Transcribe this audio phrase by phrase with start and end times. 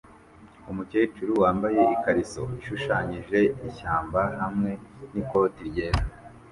[0.71, 4.71] umukecuru wambaye ikariso ishushanyijeho ishyamba hamwe
[5.11, 6.03] n'ikoti ryera